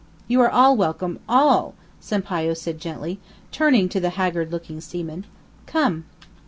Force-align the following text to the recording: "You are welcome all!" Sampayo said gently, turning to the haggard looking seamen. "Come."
"You 0.27 0.41
are 0.41 0.73
welcome 0.73 1.19
all!" 1.29 1.75
Sampayo 1.99 2.55
said 2.55 2.79
gently, 2.79 3.19
turning 3.51 3.87
to 3.89 3.99
the 3.99 4.09
haggard 4.17 4.51
looking 4.51 4.81
seamen. 4.81 5.27
"Come." 5.67 6.05